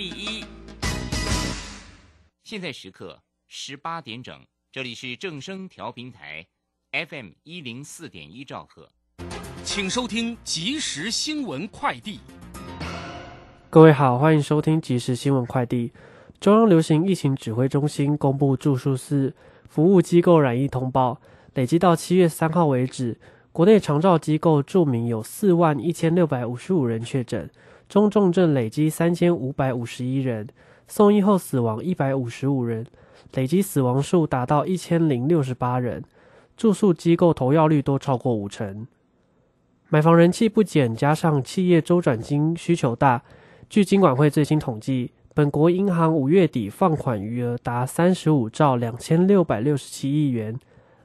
[0.00, 0.42] 第一。
[2.42, 4.34] 现在时刻十八点整，
[4.72, 6.46] 这里是正声调频台
[6.90, 8.90] ，FM 一零四点一兆赫，
[9.62, 12.20] 请收听即时新闻快递。
[13.68, 15.92] 各位好，欢迎收听即时新闻快递。
[16.40, 19.36] 中央流行疫情指挥中心公布住宿司
[19.68, 21.20] 服务机构染疫通报，
[21.52, 23.20] 累计到七月三号为止，
[23.52, 27.50] 国内长照机构注明有四万一千六百五十五人确诊，
[27.90, 30.46] 中重症累积三千五百五十一人。
[30.86, 32.86] 送医后死亡一百五十五人，
[33.34, 36.04] 累计死亡数达到一千零六十八人。
[36.56, 38.86] 住宿机构投药率都超过五成。
[39.88, 43.22] 买房人气不减，加上企业周转金需求大。
[43.68, 50.56] 据金管会最新统计，本国银行五月底放款余额达三十五兆两千六百六十七亿元，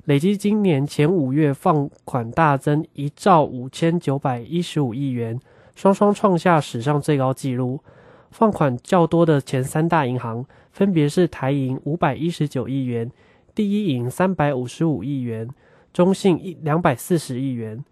[0.03, 5.39] 累计今年前五月放款大增一兆五千九百一十五亿元，
[5.75, 7.79] 双双创下史上最高纪录。
[8.31, 13.09] 放款较多的前三大银行分别是台银五百一十九亿元、
[13.53, 15.47] 第一银三百五十五亿元、
[15.93, 17.83] 中信一两百四十亿元。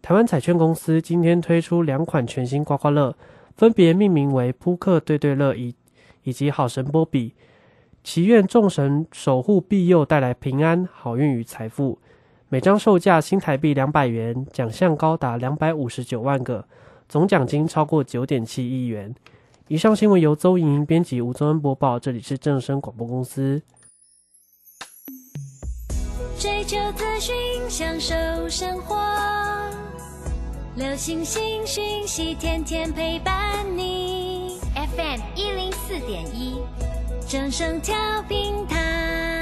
[0.00, 3.14] 台湾彩券公司今天推出两款全新刮刮乐，
[3.54, 5.74] 分别命名为扑克对对乐以
[6.22, 7.34] 以及好神波比，
[8.02, 11.98] 祈愿众神守护庇佑，带来平安、好运与财富。
[12.48, 16.66] 每张售价新台币两百元，奖项高达两百五十九万个，
[17.12, 19.14] 总奖金超过九点七亿元。
[19.68, 21.98] 以上新闻由邹莹莹编辑，吴宗恩播报。
[21.98, 23.60] 这里是正声广播公司。
[26.38, 27.34] 追求资讯，
[27.68, 28.14] 享受
[28.48, 28.96] 生活，
[30.74, 34.58] 流星星讯息，天天陪伴你。
[34.74, 36.62] FM 一零四点一，
[37.28, 37.94] 正声调
[38.26, 39.41] 平台。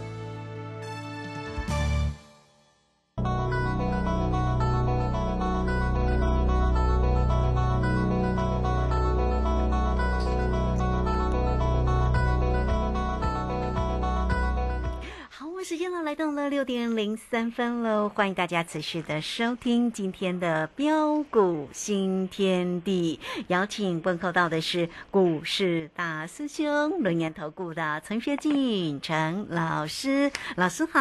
[16.41, 23.19] 了六点零三分喽，欢迎大家持续的收听今天的标股新天地。
[23.47, 30.99] 邀请问候到的是股市大师兄轮研投顾的陈学进陈老师，老师好。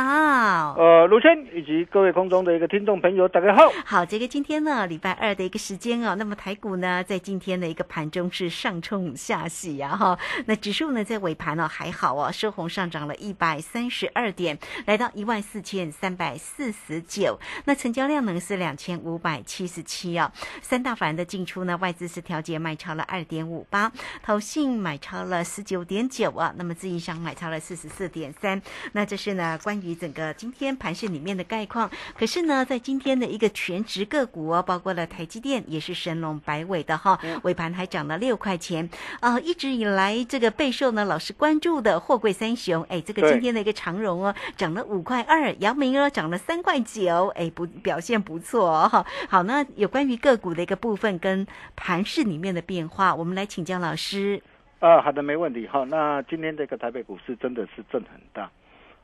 [0.79, 3.73] 呃，卢轩以及各位空中的一个听众朋友，大家好。
[3.85, 10.19] 好，这个今天呢，礼拜二的一个时间哦，那么台股呢，在今天的一个盘中是上冲下洗呀哈。
[10.45, 15.01] 那指数呢，在尾盘呢还好哦，收红上涨了一百三十二点，来。
[15.01, 20.31] 到一万四千三百四十九，那成交量呢是两千五百七十七哦。
[20.61, 23.91] 三大法人的进出呢，外资是调节卖超了二点五八，
[24.23, 26.53] 投信买超了十九点九啊。
[26.57, 28.61] 那么自营商买超了四十四点三。
[28.93, 31.91] 那这是呢关于整个今天盘市里面的概况。
[32.19, 38.91] 可是呢，在今天的一个全值个股哦，包括了台积电也是神龙摆尾的哈，尾盘还涨了六块钱
[39.21, 39.41] 啊。
[39.41, 44.81] 一直以来这个备受呢老师关注的货柜三雄，哎，这个今天的一个长荣哦，涨了。
[44.91, 49.05] 五块二，姚明呢涨了三块九，哎，不表现不错哈。
[49.29, 51.47] 好，那有关于个股的一个部分跟
[51.77, 54.43] 盘市里面的变化，我们来请教老师。
[54.79, 55.85] 啊，好的，没问题哈。
[55.85, 58.51] 那今天这个台北股市真的是震很大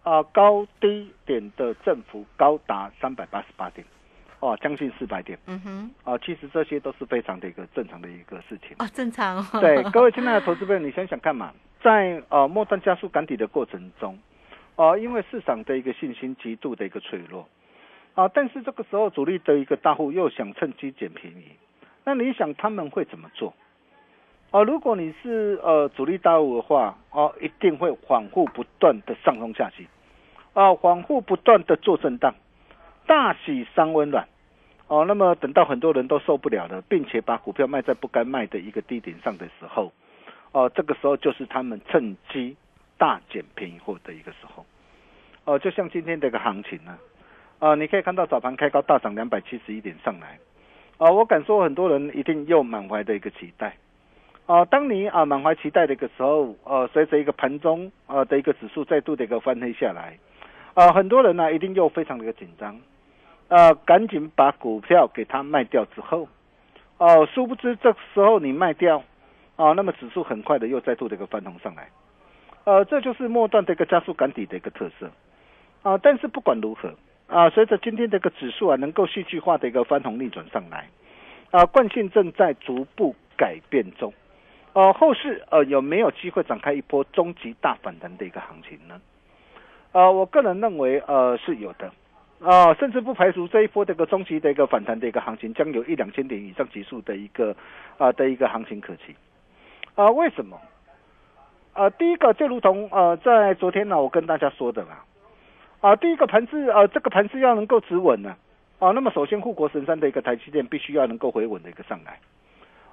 [0.02, 3.86] 啊，高低点的振幅高达三百八十八点，
[4.40, 5.38] 哦，将近四百点。
[5.46, 8.76] 嗯哼，啊，其实这些都是非常的一个正常的一个事情。
[8.78, 9.44] 哦，正常。
[9.60, 11.52] 对，各位亲爱的投资朋友，你想想看嘛，
[11.82, 14.18] 在呃末端加速赶底的过程中。
[14.76, 17.48] 啊，因为市场的一个信心极度的一个脆弱，
[18.14, 21.44] 啊，但是这个时候主力的一个大户又想趁机捡便宜，
[22.04, 23.54] 那你想他们会怎么做？
[24.50, 29.88] 啊，如果你是呃主力大户的话，哦，一定会反复不断的上冲下洗，
[30.52, 32.34] 啊，反复不断的做震荡，
[33.06, 34.28] 大喜三温暖，
[34.88, 39.90] 哦，那么等到很多人都受不了了，并且把股票卖在不该卖的一个低点上的时候，
[40.52, 42.56] 哦，这个时候就是他们趁机
[42.98, 44.64] 大捡便宜货的一个时候。
[45.44, 46.98] 哦，就像今天这个行情呢，
[47.58, 50.38] 啊，你可以看到早盘开高大涨两百七十一点上来，
[50.98, 53.76] 啊，我敢说很多人一定又满怀的一个期待。
[54.46, 60.16] 啊，当你啊满怀期待的一个时候，呃，随着一个盘中啊的一个指数再度的一个翻黑下来，
[60.74, 62.80] 啊，很多人呢一定又非常的一个紧张，
[63.48, 66.28] 呃，赶紧把股票给它卖掉之后，
[66.98, 69.02] 哦，殊不知这时候你卖掉，
[69.56, 71.88] 啊，那么指数很快的又再度的一个翻红上来，
[72.66, 75.08] 呃，这就是末段的一个加速赶底的一个特色，
[75.82, 76.92] 啊，但是不管如何，
[77.28, 80.88] 啊，随着今天这个指数啊能够戏剧化的一个翻红逆转上来，
[81.52, 84.12] 啊，惯性正在逐步改变中。
[84.72, 89.00] 呃，后市呃有没有机会展开一波终极大反弹的一个行情呢？
[89.92, 91.92] 呃，我个人认为呃是有的，
[92.40, 97.54] 啊，甚至不排除这一波这个终极的一个反弹的一个行情将有一两千点以上急速的一个
[97.96, 99.14] 啊的一个行情可期。
[99.94, 100.60] 啊，为什么？
[101.76, 105.04] 呃，第一个就如同呃在昨天呢我跟大家说的啦，
[105.82, 108.34] 啊，第一个盘子呃这个盘子要能够止稳呢，
[108.78, 112.18] 啊，那么首先护国神山的一个台积电必须要能够回稳的一个上来。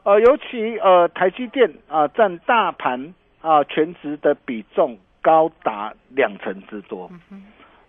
[0.03, 7.09] 呃，尤其呃，台积电啊，占大盘啊全值的比重高达两成之多。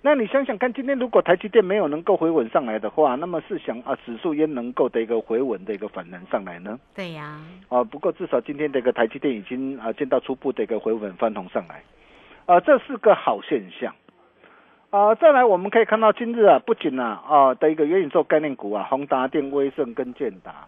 [0.06, 6.78] 那你想想看，今天如果台积电没有能够回稳上来的话，那么是想啊，指数也能够的一个回稳的一个反弹上来呢？
[6.94, 7.40] 对呀。
[7.70, 11.82] 啊，不过至少今天这个台积电已经啊见到初步的一个回稳翻红上来，
[12.44, 13.94] 啊，这是个好现象。
[14.90, 20.66] 啊，再来我们可以看到今日啊，不仅啊啊的一个元宇宙概念股啊，宏达电、威盛跟建达。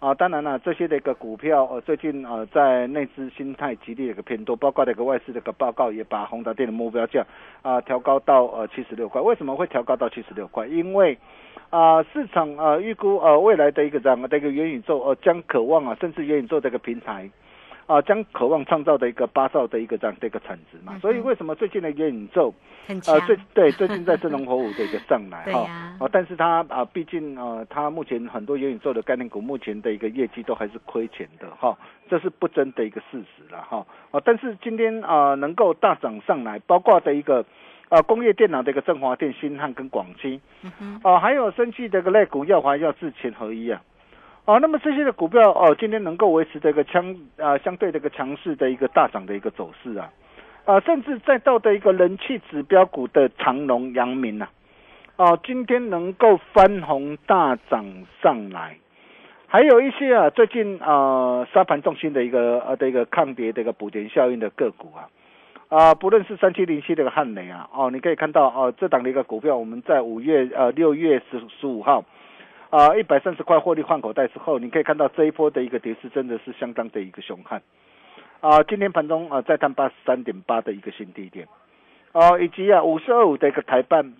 [0.00, 7.26] 啊，当然了，这些的一个股票，呃，最近呃，在内资心态极力的一个偏多，包括那个外资的一个报告也把宏达电的目标价
[7.62, 9.20] 啊调高到呃七十六块。
[9.20, 10.68] 为什么会调高到七十六块？
[10.68, 11.18] 因为
[11.70, 17.28] 啊，市场啊预估啊未来的一个这样的一个元宇宙呃将渴望啊，甚至元宇宙这个平台。
[17.88, 22.52] 啊，将渴望创造的一个八兆的一个这样的一个产值嘛，所以为什么最近的元宇宙，
[22.86, 25.60] 呃，最对最近在生龙活虎的一个上来 哈，
[25.98, 31.78] 啊，但是它啊，毕竟呃，它目前很多元宇宙的概念股目前的一个业绩都还是亏钱的哈，
[32.10, 37.42] 这是不争的一个事实了哈，啊，但是今天啊能够大涨上来，包括的一个
[37.88, 40.42] 啊工业电脑的一个振华电、新汉跟广基，
[41.02, 43.80] 啊，还有生气的一个类股耀华、耀智、前合一啊。
[44.48, 50.10] 哦，那么这些的股票哦，今天能够维持这个强啊相对这个强势的一个大涨的一个走势啊，
[50.64, 54.48] 啊，甚至再到的一个人气指标股的长隆、阳明呐，
[55.16, 57.84] 哦，今天能够翻红大涨
[58.22, 58.78] 上来，
[59.48, 65.10] 还有一些啊，最近啊沙盘重心的一个呃的一个抗跌的一个补跌效应的个股啊，
[65.68, 72.02] 啊，不论是三七零七这个汉雷啊，哦，你可以看到哦，这档的一个股票，我们在五月呃六月十十五号。
[72.70, 77.62] 啊，一百三十块获利换口袋之后，你可以看到这一波的一个跌势真的是相当的一个凶悍。
[78.40, 81.48] 啊，今天盘中啊再探八十三点八的一个新低点。
[82.12, 84.12] 啊，以及啊五十二五的一个台半。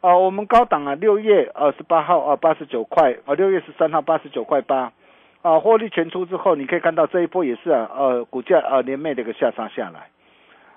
[0.00, 4.92] 啊，我们高档啊六月二十八号啊八十九块，啊六月十三号八十九块八。
[5.42, 10.08] 啊，获利全出之后，你可以看到这一波也是啊呃股价啊连袂的一个下杀下来。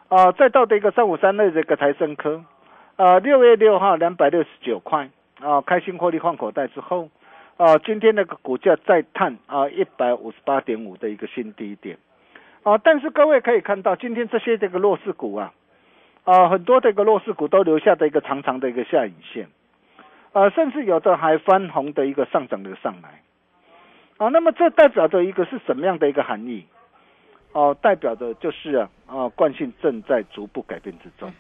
[0.10, 2.44] 啊，再到的一个三五三的这个台升科。
[2.96, 5.10] 啊，六月六号两百六十九块。
[5.42, 7.10] 啊，开心获利换口袋之后，
[7.58, 11.98] 啊，今天那个股价再探啊一百五十八点五的一个新低点，
[12.64, 15.54] 啊，但是各位可以看到，今天这些这个弱势股啊，
[16.24, 19.48] 啊，很多这个弱势股都留下的一个长长的一个下影线，
[20.32, 23.22] 啊，甚至有的还翻红的一个上涨的上来，
[24.18, 26.66] 啊，那么这代表着一个是什么样的一个含义？
[27.54, 31.34] 哦，代表的就是啊，啊，惯性正在逐步改变之中，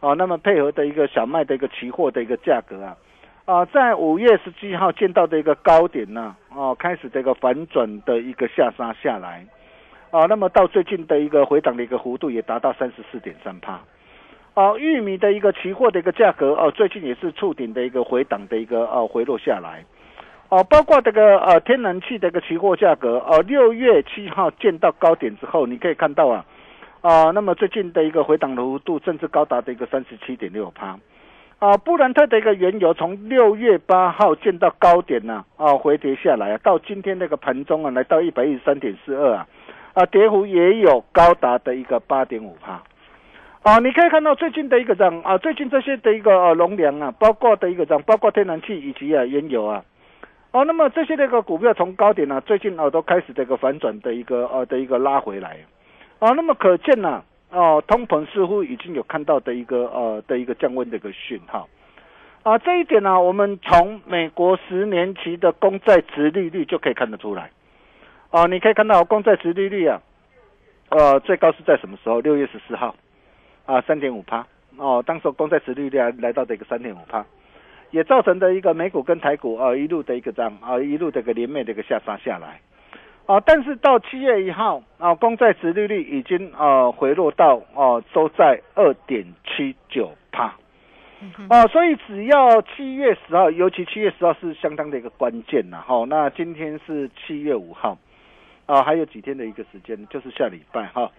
[0.00, 2.96] 哦，那么配合的一个小麦的一个期货的一个价格啊。
[3.50, 9.44] 啊，在五月十七号见到的一个高点呢，哦，开始这个反转的一个下杀下来，
[10.12, 13.80] 啊，那么到最近的一个回档的一个幅度也达到三十四点三帕，
[14.54, 19.84] 哦，玉米的一个期货的一个价格哦，最近也是触顶的一个回档的一个呃回落下来，
[20.48, 26.44] 哦，包括这个呃天然气的一个期货价格哦，六月七号见到高点之后，你可以看到啊，
[27.00, 30.96] 啊，那么最近的一个回档的幅度甚至高达的一个三十七点六帕。
[31.60, 39.46] 啊，布兰特的一个原油从六月八号见到高点呢，啊，回跌下来啊，到今天那个盘中啊，来到一百一十三点四二啊，
[39.92, 42.80] 啊，跌幅也有高达的一个八点五帕，
[43.62, 49.84] 啊，你可以看到最近的一个涨啊，最近这些的一个呃农粮啊，包括的一个涨，包括天然气以及啊原油啊，
[50.52, 55.58] 哦，那么这些那个股票从高点呢，最近啊都开始这个反转的一个呃的一个拉回来，
[56.20, 57.22] 啊，那么可见呢。
[57.50, 61.68] 哦，通膨似乎已经有看到的一个呃的一个降温的一个讯号，
[62.44, 67.50] 啊，这一点呢，我们从美国十年期的公债值利率就可以看得出来。
[68.30, 70.00] 哦，你可以看到公债值利率啊，
[70.90, 72.20] 呃，最高是在什么时候？
[72.20, 72.94] 六月十四号，
[73.66, 74.46] 啊，三点五趴。
[74.76, 77.26] 哦，当时公债值利率啊来到的一个三点五趴，
[77.90, 82.60] 也造成的一个美股跟台股啊一路的一个涨啊一路的一个连绵的一个下杀下来。
[83.26, 90.54] 啊，但是到七月一号啊，公债值利率已经啊回落到哦都在二点七九帕。
[91.50, 95.84] 哦，所以只要七月十号，尤其七月十号是相当的一个关键呐。
[95.86, 97.98] 哈，那今天是七月五号，
[98.64, 101.10] 啊，还有几天的一个时间，就是下礼拜哈。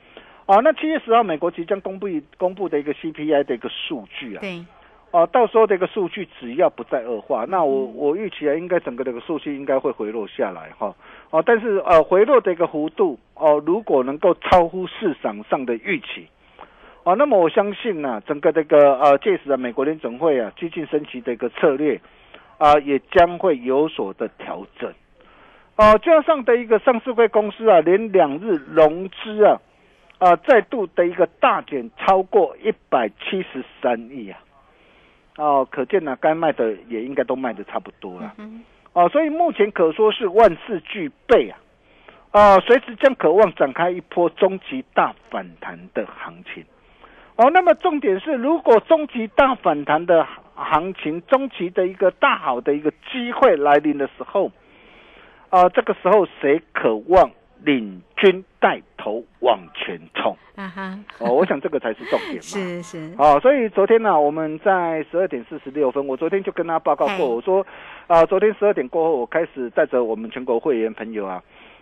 [0.48, 4.42] 啊，那七月十号，美国即将公布公布的一个 CPI 的一个数据啊。
[4.42, 4.66] 对。
[5.12, 10.96] 哦，到时候的一个数据只要不再恶化，那我我预期啊，应该整个这个数据应该会回落下来哈。
[11.32, 16.28] 哦，但是呃，回落的一个幅度哦，如果能够超乎市场上的预期。
[17.04, 22.00] 哦，那么我相信呢，整个这个呃，届时啊，美国联总会啊，激进升级的一个策略
[22.58, 24.94] 啊，也将会有所的调整。
[25.78, 29.60] 哦，加上的一个上市会公司啊，连两日融资啊，
[30.20, 34.38] 啊，再度的一个大减超过一百七十三亿啊。
[35.38, 38.36] 哦，可见呢，该卖的也应该都卖的差不多了。
[38.94, 41.58] 啊，所以目前可说是万事俱备啊。
[42.32, 46.64] 啊，随时将渴望展开一波终极大反弹的行情。
[47.36, 54.52] 哦，那么重点是，如果中极大反弹的行情，中期的一个大好的一个机会来临的时候，
[55.50, 57.32] 啊，这个时候谁渴望
[57.64, 60.36] 领军带头往前冲？
[60.56, 61.00] 啊哈！
[61.20, 62.42] 哦，我想这个才是重点嘛。
[62.42, 63.14] 是 是。
[63.18, 67.66] 哦，所以昨天呢，我们在十二点四十六分，我昨天就跟他报告过，我说，
[68.08, 71.42] 啊，昨天十二点过后，我开始带着我们全国会员朋友啊。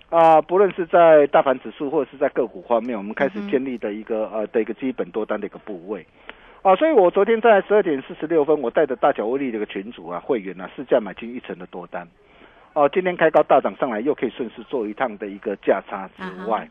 [0.09, 6.03] 啊，不论是在大盘指数或者是在个股方面，我们开始建立的一个呃的一个基本多单的一个部位，
[6.63, 12.07] 啊，所以我昨天在十二点四十六分，我带着大脚威力的一个群主啊会员啊，试驾买进一层的多单，
[12.73, 16.67] 哦，今天开高大涨上来，又可以顺势做一趟的一个价差之外，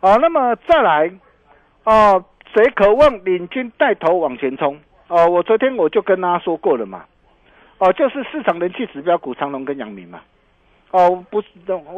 [0.00, 1.10] 啊，那么再来，
[1.84, 2.12] 啊，
[2.54, 4.78] 谁渴望领军带头往前冲？
[5.08, 7.04] 哦，我昨天我就跟大家说过了嘛，
[7.78, 10.20] 哦，就是市场人气指标股长隆跟阳明嘛。
[10.90, 11.48] 哦，不是，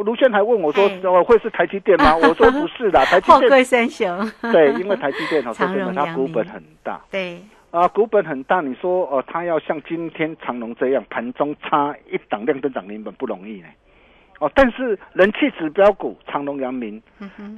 [0.04, 4.30] 卢轩还问我说：“哦，会是台积电吗？” 我说：“不是的，台积电。”后贵三雄。
[4.52, 7.00] 对，因为台积电哦，说真的， 它股本很大。
[7.10, 7.40] 对。
[7.74, 13.66] 啊，股本很大，你说哦，它要像今天长隆这样盘中差一档量增涨停板不容易呢。
[14.38, 17.02] 哦，但是人气指标股长隆、阳明，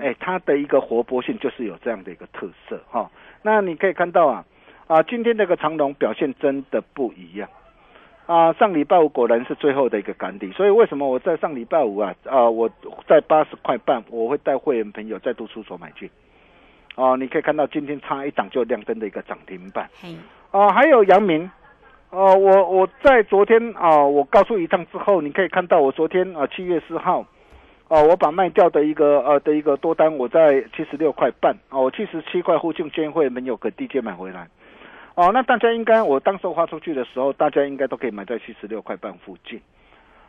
[0.00, 3.10] 哎，它的一个活泼性就是有这样的一个特色哈。
[3.42, 4.42] 那你可以看到啊，
[4.86, 7.46] 啊，今天这个长隆表现真的不一样。
[8.24, 12.70] 啊，上礼拜五果然是最后的一个赶底，所以为什么我在上礼拜五啊啊，我
[13.06, 16.08] 在八十块半，我会带会员朋友再度出手买进。
[16.96, 19.88] 哦，你可以看到今天差一档就亮灯的一个涨停板。
[20.50, 21.48] 哦，还有阳明，
[22.10, 27.24] 哦，我我在昨天啊，我告诉一趟之后，你可以看到我昨天啊七月四号，
[27.88, 34.48] 哦，我把卖掉的一个呃的一个多单，我在七十六块半，哦，七十七块附近，监会没有个低阶买回来。
[35.14, 39.60] 哦，那大家应该，我当时发出去的时候，大家应该都可以买在七十六块半附近。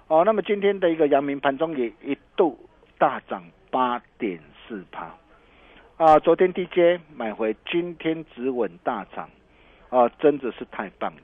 [0.08, 2.58] 哦，那么今天的一个阳明盘中也一度
[2.98, 5.14] 大涨八点四趴，
[5.98, 9.28] 啊，昨天低阶买回，今天止稳大涨，
[9.90, 11.22] 啊，真的是太棒了。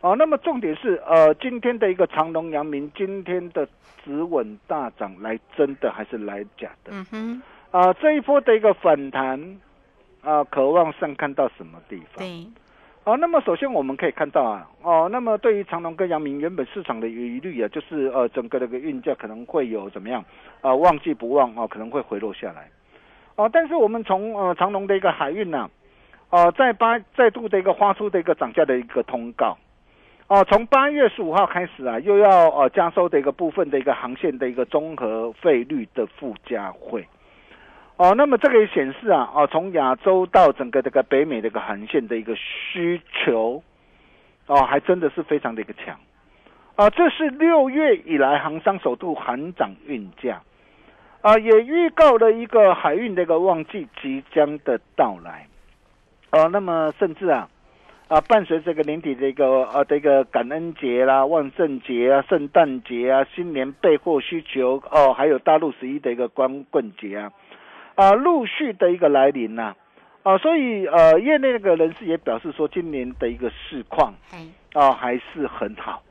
[0.00, 3.68] 哦，那么重点是，呃，今天的一个长隆阳明，今天的
[4.02, 6.92] 止稳大涨，来真的还是来假的？
[6.92, 7.42] 嗯哼。
[7.70, 9.58] 啊，这一波的一个反弹，
[10.22, 12.16] 啊，渴望上看到什么地方？
[12.16, 12.46] 对。
[13.04, 20.24] 哦，那么首先我们可以看到啊，哦，那么对于长隆跟阳明原本市场的疑虑啊，就是呃整个那个运价可能会有怎么样
[20.62, 22.70] 啊，旺季不旺哦，可能会回落下来。
[23.36, 25.70] 哦，但是我们从呃长隆的一个海运呢，
[26.30, 29.56] 哦，在八再度的一个发出的一个涨价的一个通告，
[30.28, 37.06] 哦，从八月十五号开始啊，又要呃加收的一个部分的一个航线的一个综合费率的附加费。
[37.98, 43.62] 哦，那么这个也显示啊，哦，从亚洲到整个这个北美的一个航线的一个需求，
[44.46, 45.98] 哦，还真的是非常的一个强，
[46.74, 50.42] 啊，这是六月以来航商首度喊涨运价，
[51.22, 55.46] 啊，也预告了一个海运的一个旺季即将的到来，
[56.30, 57.48] 哦，那么甚至啊，
[58.08, 67.32] 啊，伴随这个年底的一个呃这个感恩节啦、万圣节啊、圣诞节啊、新年备货需求哦，还有大陆十一的一个光棍节啊。
[67.96, 69.74] 啊，陆续的一个来临呐，
[70.22, 74.12] 啊，所以呃，业内那个人士也表示说，今年的一个市况，
[74.74, 76.02] 啊，还是很好，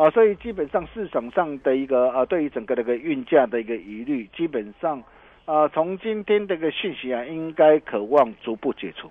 [0.00, 5.02] 啊，所以基本上市场上的一个呃，对于整个那个运价的一个疑虑，基本上，
[5.44, 9.10] 啊，从今天这个讯息啊，应该渴望逐步解除，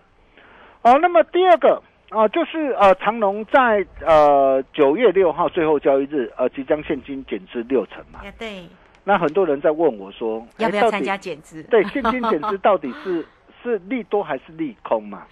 [0.81, 1.79] 啊，那么第二个，
[2.10, 8.22] 啊，就是呃，长隆在呃九月六号最后交易日，呃，即将现金减资六成嘛。
[8.39, 8.65] 对，
[9.03, 11.62] 那很多人在问我说，要不要参加减资？
[11.65, 13.24] 对，现金减资到底是
[13.62, 15.27] 是利多还是利空嘛？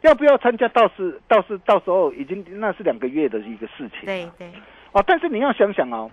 [0.00, 4.00] 要不要参加倒是倒是到时候已经那是两个月的一个事情。
[4.04, 4.50] 对对，
[4.92, 6.10] 哦，但是你要想想哦，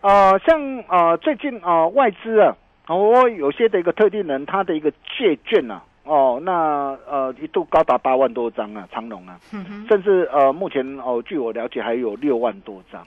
[0.00, 2.56] 呃，像呃最近啊、呃、外资啊，
[2.88, 13.06] 哦有些的一个特定人他的一个借券啊，哦那呃一度高达八万多张啊，长隆啊，嗯，甚至呃目前哦据我了解还有六万多张。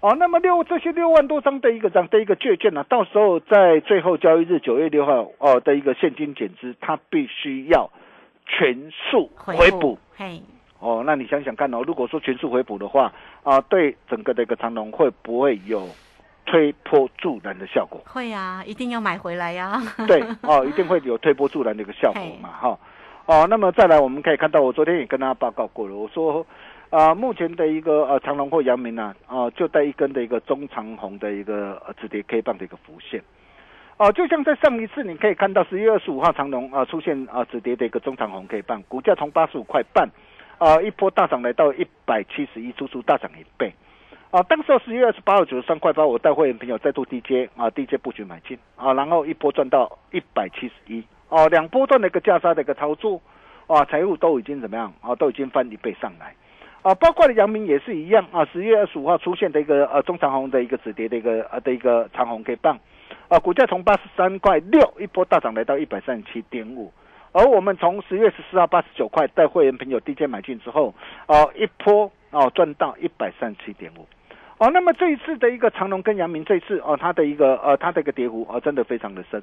[0.00, 7.90] 哦，那么六这些六万多张的一个张的一个借券呢、到时候在最后交易日九月六号哦的一个现金减资，它必须要
[8.46, 10.40] 全数回补。，嘿，
[10.78, 13.12] 哦，那你想想看哦，如果说全数回补的话，
[13.48, 15.88] 啊，对整个的一个长龙会不会有
[16.44, 17.98] 推波助澜的效果？
[18.04, 19.80] 会啊，一定要买回来呀。
[20.06, 22.78] 对，哦，一定会有推波助澜的一个效果嘛，哈。
[23.24, 26.46] 哦，那么再来，我们可以看到，我昨天也跟大家报告过了，我说，
[26.90, 33.22] 啊、目前的一个呃长隆或阳明呢，啊、就带一根的一个中长红的一个呃止跌 K 棒的一个浮现。
[33.96, 40.06] 哦、就像在上一次，你可以看到十一月二十五号长隆啊、出现啊、止跌的一个中长红 K 棒，股价从八十五块半
[40.58, 43.72] 啊、一波大涨来到一百七十一，足足大涨一倍。
[44.30, 48.58] 啊，当时十月二十八号九十三块八，我带会员朋友再度低接啊，低接布局买进。
[48.76, 51.02] 啊，然后一波赚到一百七十一。
[51.28, 53.20] 哦，两波段的一个价差的一个操作。
[53.68, 54.92] 啊，财务都已经怎么样？
[55.00, 56.34] 啊，都已经翻一倍上来。
[56.82, 58.26] 啊，包括了阳明也是一样。
[58.32, 62.78] 啊，十月二十五号出现的一个呃中长红的一个止跌的一个呃的一个长红 K 棒
[63.28, 66.92] 啊，股价从八十三块六一波大涨来到一百三十七点五。
[67.32, 70.94] 而我们从十月十四号八十九块带会员朋友低阶买进之后，
[71.26, 74.06] 哦、一波哦赚到一百三十七点五，
[74.58, 79.42] 哦，那么这一次的一个长隆跟阳明这一次哦，它的一个呃它的一个跌幅哦真的非常的深，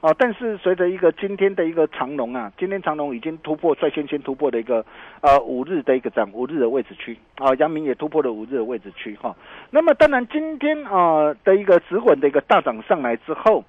[0.00, 4.84] 哦，但是随着一个今天的一个长隆啊，今天长隆已经突破率先先突破的一个
[5.20, 7.16] 呃五日的一个涨五日的位置区。
[7.36, 9.36] 啊，阳明也突破了五日的位置区哈、
[9.70, 13.64] 那么当然今天啊、呃的一个止稳的一个大涨上来之后，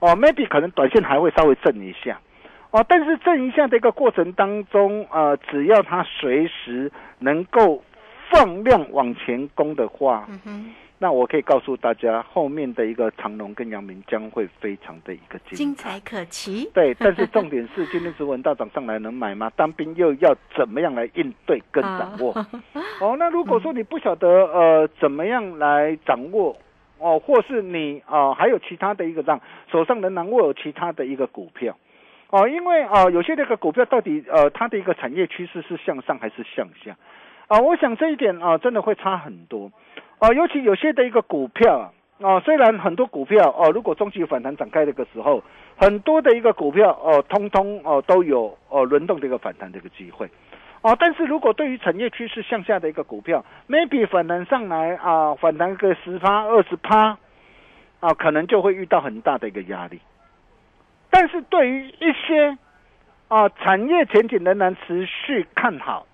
[0.00, 2.18] 哦，maybe 可能短线还会稍微震一下。
[2.72, 7.82] 哦，但是震一下的一个过程当中，呃，只要它随时能够
[8.30, 15.90] 放量往前攻的话，嗯，那我可以告诉大家，后面的一个长隆跟阳明将会非常的一个精精彩。
[15.90, 16.70] 彩可期。
[16.72, 19.52] 对，但是重点是 今天指纹大涨上来能买吗？
[19.54, 22.32] 当兵又要怎么样来应对跟掌握？
[23.02, 26.56] 哦，那如果说你不晓得呃怎么样来掌握
[26.98, 29.38] 哦，或是你啊、呃还有其他的一个让
[29.70, 31.76] 手上仍然握有其他的一个股票
[32.32, 36.96] 哦，因为啊、有些那个股票到底呃它的一个产业趋势是向上还是向下
[37.46, 39.70] 啊、我想这一点啊、真的会差很多
[40.18, 41.92] 啊、尤其有些的一个股票
[42.22, 42.40] 啊。
[42.40, 45.42] 虽然很多股票哦，如果中期反弹展开的一个时候，
[45.76, 50.26] 很多的一个股票哦，通通哦都有哦轮动的一个反弹的一个机会。
[50.80, 57.18] 哦，但是如果对于产业趋势向下的一个股票，maybe 反弹上来啊，反弹个十趴、二十趴，
[58.00, 60.00] 啊，可能就会遇到很大的一个压力。
[61.14, 62.56] 但是对于一些
[63.28, 66.06] 啊产业前景仍然持续看好，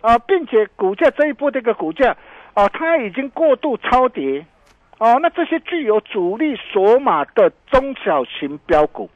[0.00, 2.16] 啊，并且股价这一波这个股价
[2.52, 4.44] 啊，它已经过度超跌，
[4.98, 9.08] 哦，那这些具有主力索码的中小型标股，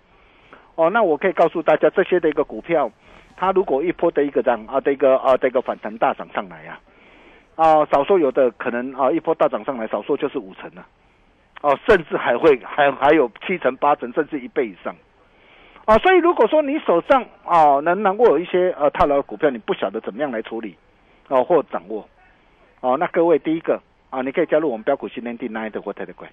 [0.76, 2.88] 哦，那我可以告诉大家，这些的一个股票，
[3.36, 6.78] 它如果一波的一个涨啊的一个啊的一个反弹大涨上来呀、
[7.56, 10.86] 啊，少说有的可能啊一波大涨上来，少说就是五成了、
[11.62, 14.94] 哦，甚至还会还还有七成八成，甚至一倍以上。
[15.88, 20.76] 啊，所以如果说你手上啊能能够有一些呃套牢的股票，你不晓得怎么样来处理，
[21.28, 22.06] 哦、或掌握，
[22.82, 26.28] 哦、那各位第一个啊，你可以加入我们标股训练地 Nine 的或 Telegram。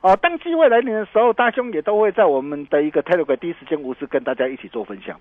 [0.00, 5.20] 哦，当机会来临的时候，大兄也都会在我们的一个 Telegram 第一时间无私跟大家一起做分享，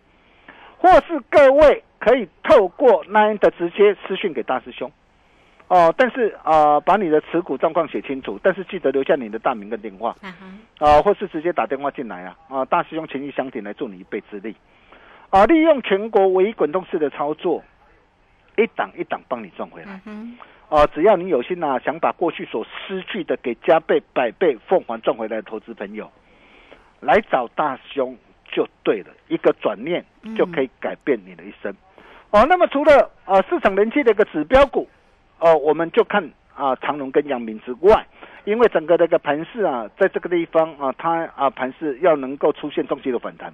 [0.77, 4.89] 或是各位可以透过 Nine 的直接私讯给大师兄。
[5.67, 10.15] 哦，但是啊、呃把你的持股状况写清楚，但是记得留下你的大名跟电话。
[10.79, 14.55] 啊或是直接打电话进来啊，啊，大师兄情义相挺来助你一臂之力，
[15.29, 17.63] 啊，利用全国唯一滚动式的操作，
[18.57, 20.37] 一档一档帮你赚回来，嗯
[20.69, 26.09] 啊，只要你有心呐、想把过去所失去的给加倍、百倍、奉还赚回来的投资朋友，
[26.99, 28.15] 来找大师兄
[28.51, 30.05] 就对了，一个转念
[30.37, 31.75] 就可以改变你的一生。
[32.29, 34.87] 哦，那么除了啊市场人气的一个指标股，
[35.39, 38.05] 哦，我们就看啊长隆跟阳明之外，
[38.45, 43.53] 因为整个这个盘势啊，在这个地方啊，它啊盘势要能够出现中期的反弹，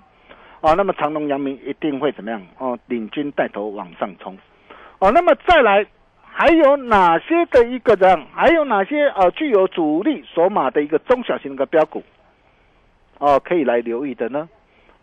[0.61, 2.41] 啊，那么长隆、阳明一定会怎么样？
[2.57, 4.37] 哦，领军带头往上冲，
[4.99, 5.85] 哦，那么再来
[6.23, 12.01] 还有哪些的一个人，还有哪些呃具有主力索码的一个中小型的标股，
[13.17, 14.47] 哦，可以来留意的呢？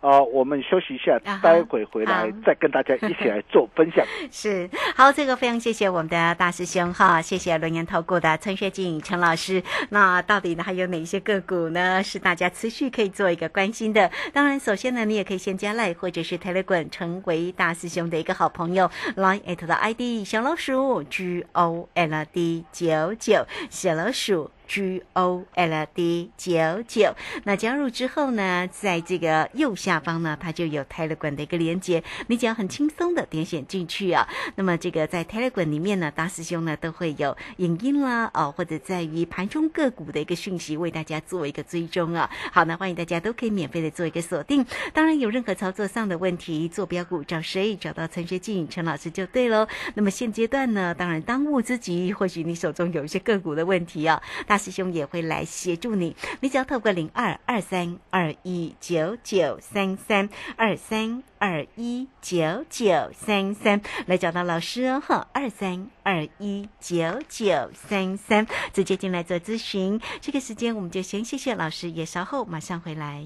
[0.01, 4.05] 呃，我们休息一下啊，待会回来好再跟大家一起来做分享。
[4.31, 9.61] 是好，这个非常谢谢我们的大师兄哈，谢谢轮研投顾的陈学景陈老师。
[9.89, 14.09] 那到底呢还有哪些个股呢是大家持续可以做一个关心的？
[14.33, 24.49] 当然，首先呢你也可以先加赖或者是 Telegram 成为大师兄的一个好朋友，Line at 的 ID 小老鼠 G O L D 九九小老鼠。
[24.71, 34.25] G O L D 九九，那加入之后呢，在这个右下方呢，它就有 Telegram 的一个连接，你只要很轻松的点选进去啊。
[34.55, 42.29] 那么这个在 Telegram 里面呢，大师兄呢都会有影音啦，哦，或者在于盘中个股的一个讯息为大家做一个追踪啊。
[42.53, 44.65] 好，那欢迎大家都可以免费的做一个锁定。
[44.93, 47.75] 当然有任何操作上的问题，做标股找谁？
[47.75, 49.67] 找到陈学静陈老师就对喽。
[49.95, 56.15] 那么现阶段呢，当然当务之急，或许你手中有一些个股的问题啊，大师兄也会来协助你。
[56.41, 69.99] 你只要透过零二二三二一九九三三二三二一九九三三来找到老师哦，哈，二三二一九九三三，直接进来做咨询。
[70.21, 73.25] 这个时间我们就先谢谢老师，也稍后马上回来。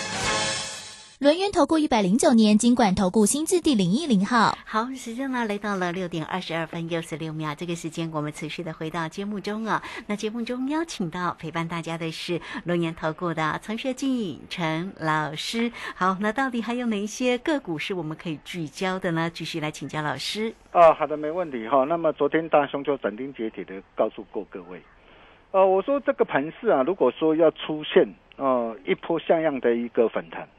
[1.21, 4.57] 轮源投顾一百零九年金管投顾新字第零一零号。
[4.65, 9.83] 好，时间呢来到了六点二十二分又十六秒，这个时间我们持续的回到节目中啊。
[10.07, 15.71] 那节目中邀请到陪伴大家的是龙岩投顾的陈学进陈老师。
[15.93, 19.29] 好，那到底还有哪一些个股是我们可以聚焦的呢？
[19.31, 20.51] 继续来请教老师。
[20.71, 21.83] 啊，好的，没问题哈。
[21.83, 24.81] 那么昨天大兄就斩钉截铁的告诉过各位，
[25.51, 30.49] 呃，我说这个盘势啊，如果说要出现呃一波像样的一个反弹。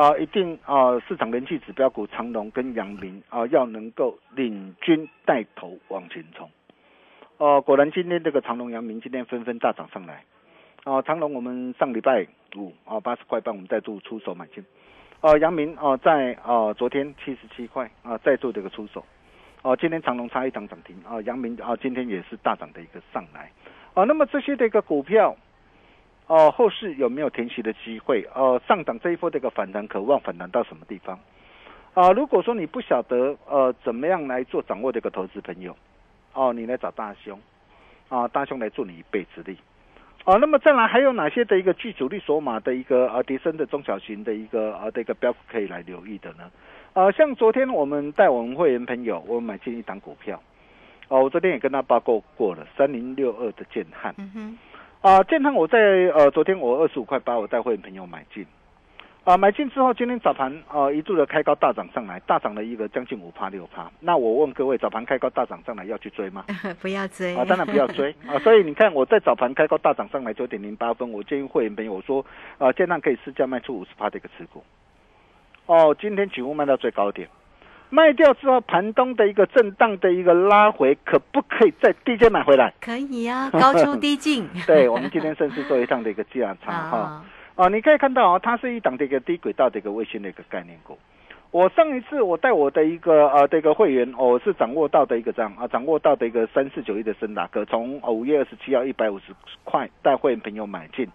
[0.00, 0.98] 啊，一定啊！
[1.06, 6.48] 市场人气指标股长隆跟阳明啊，要能够领军带头往前冲。
[7.36, 10.24] 哦、果然今天这个长隆、阳明今天纷纷大涨上来。
[10.84, 14.64] 啊，长隆我们上礼拜五啊八十块半，我们再度出手买进。
[15.20, 19.04] 哦、阳明哦、在啊昨天七十七块啊再度这个出手。
[19.60, 23.52] 哦、今天长隆差一档涨停啊，阳明啊今天也是大涨的一个上来。
[23.92, 25.36] 啊，那么这些的一个股票。
[26.30, 28.24] 哦、后市有没有填息的机会？
[28.32, 31.18] 呃，上涨这一波的一个反弹，渴望反弹到什么地方？
[31.92, 35.76] 啊、如果说你不晓得呃怎么样来做掌握这个投资朋友，
[36.32, 37.36] 哦，你来找大兄，
[38.08, 39.58] 啊，大兄来助你一臂之力。
[40.24, 46.48] 哦、那么再来还有哪些的一个具主力索码的一个呃迪升的中小型的一个呃的一个标可以来留意的呢？
[46.92, 50.40] 呃，像昨天我们带我们会员朋友，我们买进一档股票，
[51.08, 54.14] 哦，我昨天也跟他报告过了，三零六二的建汉。
[54.18, 54.58] 嗯哼，
[55.02, 55.78] 啊，建仓我在
[56.14, 58.44] 呃昨天我二十五块八，我带会员朋友买进，
[59.24, 63.90] 啊买进之后，今天早盘呃一度的开高大涨上来，大涨了一个将近五趴六趴。
[64.00, 66.44] 那我问各位，早盘开高大涨上来要去追吗？
[66.82, 68.38] 不要追啊，当然不要追 啊。
[68.40, 72.22] 所以你看我在早盘开高大涨上来九点零八分，我建议会员朋友我说
[72.58, 74.62] 啊，建仓可以试价卖出五十趴的一个持股。
[75.64, 77.26] 哦，今天几乎卖到最高点，
[77.90, 82.72] 卖掉之后盘中的一个震荡的一个拉回，可不可以再低阶买回来？
[82.80, 84.48] 可以啊，高出低进。
[84.66, 86.96] 对，我们今天顺势做一趟的一个价差 哈。
[86.96, 87.24] 啊，
[87.56, 90.96] 哦，你可以看到哦，它是一档的一个低轨道的一个卫星的一个概念股。
[91.50, 101.08] 我上一次我带我的一个呃这个会员，哦我是掌握到的一个这样啊，掌握到的一个三四九一的森达科，从五月二十七号一百五十块带会员朋友买进，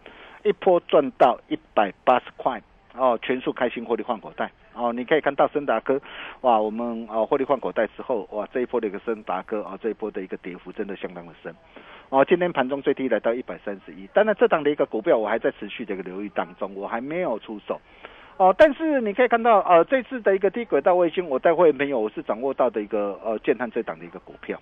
[0.44, 2.62] 一波赚到一百八十块，
[2.98, 4.52] 哦，全数开心获利换口袋。
[4.74, 6.00] 哦，你可以看到森达科，
[6.42, 11.54] 哇，我们啊获利换口袋之后，哇这一波的一个森达科啊这一波的一个跌幅真的相当的深。
[12.10, 17.80] 哦，今天盘中最低来到一百三十一，当然这档的一个股票我还在持续的一个留意当中，我还没有出手。
[18.38, 24.60] 哦，但是你可以看到，呃，这次的一个低轨道卫星，我带会员朋友我是掌握到的一个呃建汉这档的一个股票。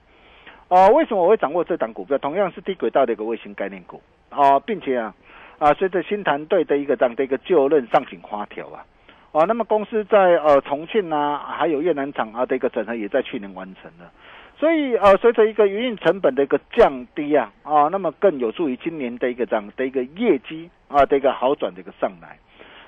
[0.69, 2.17] 哦、为什么我会掌握这档股票？
[2.19, 4.01] 同样是低轨道的一个卫星概念股。
[4.29, 5.13] 啊，并且啊
[5.59, 8.85] 啊，随着新团队的一个这样的一个就任上紧花条啊，
[9.31, 14.11] 啊，那么公司在呃重庆啊，还有越南厂啊的一个整合也在去年完成了。
[14.55, 22.37] 所以呃，随着一个营运成本的一个降低啊啊，那么更有助于今年的一个这样的一个业绩啊的一个好转的一个上来。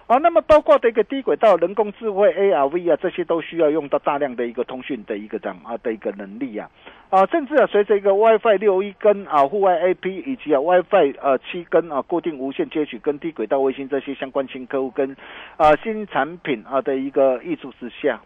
[0.07, 6.69] 啊，那么包括的一个低轨道、人工智慧、ARV 啊，这些都需要用到大量的一个通讯的一个这样啊的一个能力啊，
[7.09, 15.17] 啊，甚至啊，随着一个 WiFi 六一跟啊户外 AP 以及啊 WiFi 呃七跟啊固定无线接取跟低轨道卫星这些相关新客户跟
[15.57, 18.21] 啊新产品啊的一个益处之下，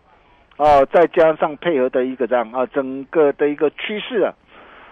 [0.57, 4.33] 啊，再加上配合的一个这样啊整个的一个趋势啊。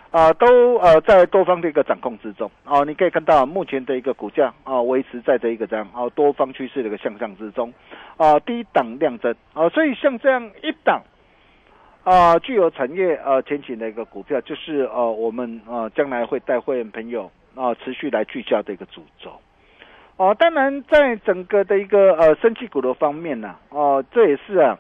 [0.09, 7.73] 啊，都呃在多方的一个掌控之中啊，你可以看到目前的一个股价啊，维持在这一个这样啊多方趋势的一个向上之中
[8.15, 11.01] 啊，低档量增啊，所以像这样一档
[12.03, 19.31] 啊具有产业呃前景的一个股票，就是呃我们呃将来会带会员朋友啊持续来聚焦的一个主轴
[20.15, 24.79] 哦，当然在整个的一个呃升气股的方面呢，哦这也是啊。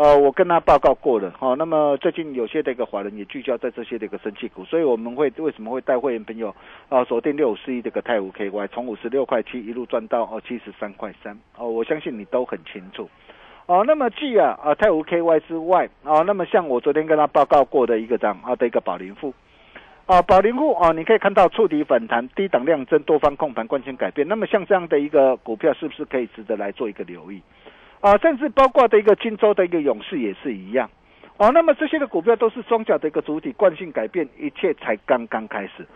[0.00, 6.56] 呃，我跟他报告过了，好，那么最近有些的一个华人也聚焦在这些的一个升气股，所以我们会为什么会带会员朋友
[6.88, 13.10] 啊锁定六五四一这个泰晤 KY，从五十六块七一路赚到哦七十三块三，哦，我相信你都很清楚，
[13.66, 19.34] 哦，那么继啊啊泰晤 KY 之外，啊，那么像我昨天跟他报告过的一个样啊的一个宝林富，
[20.06, 27.42] 啊宝林富啊，你可以看到触底反弹，低档量增，多方控盘，关键改变，那么像这样的一个股票，是不是可以值得来做一个留意？
[28.00, 30.88] 啊，甚至包括的一个荆州的一个勇士也是一样，
[31.36, 35.86] 哦，那么这些的股票都是双脚的一个主体惯性改变，一切才刚刚开始，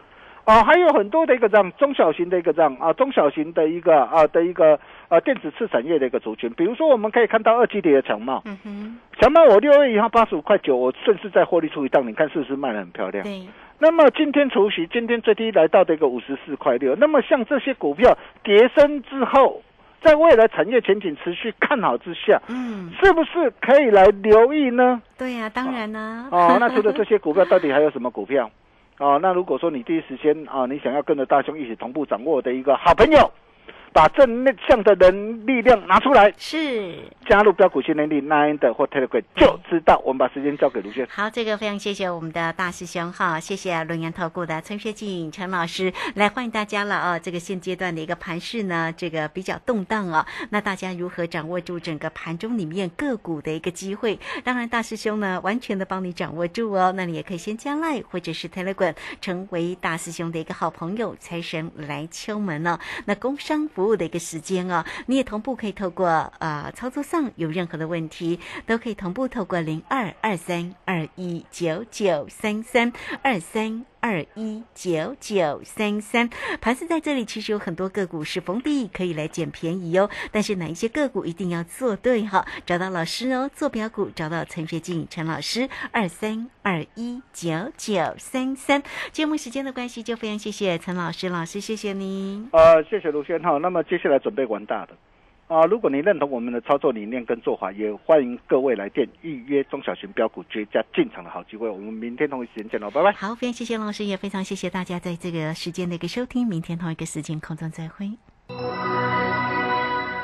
[0.45, 13.25] 啊，还有很多的一个这样中小型的一个这样啊，中小型的一个啊的一个啊电子次产业的一个族群，比如说我们可以看到二 G 的强茂，嗯哼，强茂我六月一号八十五块九，我顺势再获利出一档，你看是不是卖的很漂亮？
[13.25, 13.49] 对。
[13.79, 19.63] 那么今天除夕，今天最低来到的一个五十四块六，那么像这些股票跌升之后。
[20.05, 25.01] 在未来产业前景持续看好之下，嗯，是不是可以来留意呢？
[25.17, 26.29] 对呀，当然呢。
[26.31, 28.51] 哦，那除了这些股票，到底还有什么股票？
[28.99, 33.31] 哦，那如果说你第一时间啊，你想要跟着大兄一起同步掌握的一个好朋友。
[33.95, 40.03] 把正向的人力量拿出来，是加入标股训练力 Nine 的或 Telegram 就知道。
[40.05, 41.07] 我们把时间交给卢轩。
[41.09, 47.17] 好，这个非常谢谢我们的大师兄哈，谢谢龙岩投顾的陈学静陈老师来欢迎大家了啊！
[47.17, 54.19] 这个现阶段的一个盘势呢，这个比较动荡啊，那大家如何掌握住整个盘中里面个股的一个机会？
[54.43, 56.93] 当然，大师兄呢完全的帮你掌握住哦。
[56.97, 62.81] 那你也可以先加 Line 或者是 Telegram 成为大师兄的一个好朋友，财神来敲门了。
[63.07, 63.84] 那工商服。
[63.85, 73.85] 服务的一个时间哦，你也同步可以透过呃操作上有任何的问题，都可以同步透过零二二三二一九九三三二三。
[74.05, 76.29] 二一九九三三，
[76.61, 80.11] 盘子在这里，其实有很多个股是逢低可以来捡便宜哦。
[80.31, 82.45] 但是哪一些个股一定要做对哈？
[82.67, 88.83] 找到老师哦，做标股找到陈学静陈老师，二三二一九九三三。
[89.11, 92.47] 节目时间的关系，就非常谢谢陈老师，老师谢谢您。
[92.53, 93.57] 呃，谢谢卢轩哈。
[93.57, 94.93] 那么接下来准备玩大的。
[95.47, 101.69] 啊，如果你认同我们的操作理念跟做法，也欢迎各位来电预约中小型标股绝佳进场的好机会。
[101.69, 103.13] 我们明天同一时间见喽，拜拜。
[103.13, 106.47] 好，非常谢谢老师，也非常谢谢大家在这个时间的一个收听。
[106.47, 108.11] 明天同一个时间空中再会。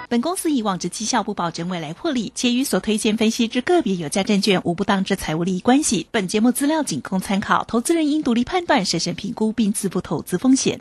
[0.08, 6.08] 本公司以往之绩效不保证未来获利，且与所推荐分析之个别有价证券无不当之财务利益关系。
[6.10, 10.80] 本节目资料仅供参考，投资人应独立判断、审慎评估并自负投资风险。